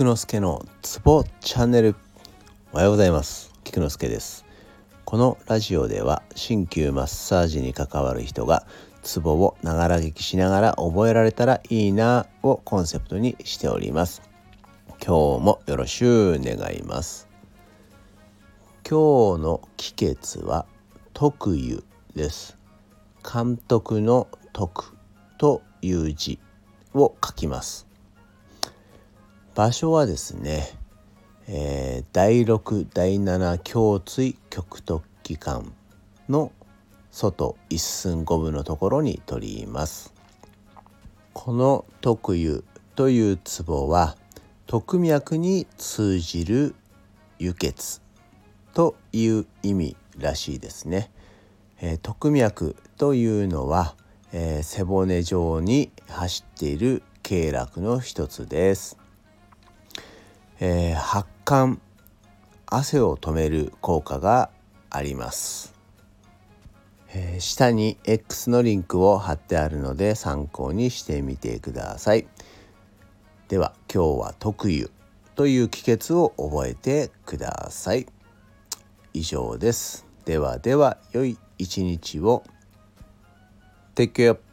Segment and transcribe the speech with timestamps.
[0.00, 1.94] 菊之助のツボチャンネル。
[2.72, 3.52] おはようございます。
[3.64, 4.46] 菊之助です。
[5.04, 8.66] このラジオでは鍼灸マッサージに関わる人が
[9.02, 14.22] ツボをながら聞きしながら覚えられたらいいなをコンセプトにしております。
[15.06, 17.28] 今日もよろしゅう願います。
[18.88, 20.64] 今日の帰結は
[21.12, 22.56] 徳湯です。
[23.22, 24.96] 監督の徳
[25.36, 26.38] という字
[26.94, 27.89] を書きます。
[29.54, 30.68] 場所はですね、
[31.48, 35.72] えー、第6第7胸椎極突起管
[36.28, 36.52] の
[37.10, 40.14] 外一寸五分のところに取ります。
[41.32, 44.16] この特湯というツボは
[44.66, 46.76] 特脈に通じる
[47.40, 48.02] 輸血
[48.72, 51.10] という意味らしいですね、
[51.80, 53.96] えー、特脈というのは、
[54.32, 59.00] えー、背骨状に走っている経絡の一つです。
[60.62, 61.78] えー、発汗
[62.66, 64.50] 汗を止める効果が
[64.90, 65.74] あります、
[67.14, 72.28] えー、下に X のリンクを貼ってあるので参考にしてみてください。
[73.48, 74.90] では今日は特有
[75.34, 78.06] という帰結を覚えてください。
[79.12, 80.06] 以上です。
[80.26, 82.44] ではでは良い一日を。
[83.94, 84.49] Take care.